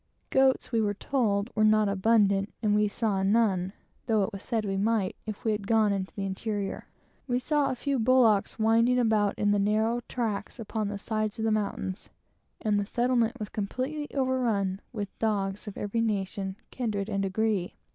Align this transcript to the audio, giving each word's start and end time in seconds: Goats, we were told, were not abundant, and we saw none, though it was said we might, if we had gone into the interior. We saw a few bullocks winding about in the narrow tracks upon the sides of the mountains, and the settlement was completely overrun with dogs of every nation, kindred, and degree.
Goats, 0.31 0.71
we 0.71 0.81
were 0.81 0.95
told, 0.95 1.51
were 1.55 1.63
not 1.63 1.87
abundant, 1.87 2.51
and 2.63 2.73
we 2.73 2.87
saw 2.87 3.21
none, 3.21 3.71
though 4.07 4.23
it 4.23 4.33
was 4.33 4.41
said 4.41 4.65
we 4.65 4.75
might, 4.75 5.15
if 5.27 5.45
we 5.45 5.51
had 5.51 5.67
gone 5.67 5.93
into 5.93 6.11
the 6.15 6.25
interior. 6.25 6.87
We 7.27 7.37
saw 7.37 7.69
a 7.69 7.75
few 7.75 7.99
bullocks 7.99 8.57
winding 8.57 8.97
about 8.97 9.37
in 9.37 9.51
the 9.51 9.59
narrow 9.59 9.99
tracks 10.09 10.57
upon 10.57 10.87
the 10.87 10.97
sides 10.97 11.37
of 11.37 11.45
the 11.45 11.51
mountains, 11.51 12.09
and 12.61 12.79
the 12.79 12.85
settlement 12.87 13.37
was 13.39 13.49
completely 13.49 14.09
overrun 14.17 14.81
with 14.91 15.19
dogs 15.19 15.67
of 15.67 15.77
every 15.77 16.01
nation, 16.01 16.55
kindred, 16.71 17.07
and 17.07 17.21
degree. 17.21 17.75